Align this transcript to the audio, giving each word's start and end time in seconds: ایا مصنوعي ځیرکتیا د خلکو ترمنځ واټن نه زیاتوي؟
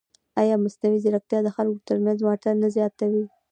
ایا 0.41 0.55
مصنوعي 0.63 0.97
ځیرکتیا 1.03 1.39
د 1.43 1.47
خلکو 1.55 1.85
ترمنځ 1.89 2.19
واټن 2.21 2.55
نه 2.63 2.69
زیاتوي؟ 2.75 3.25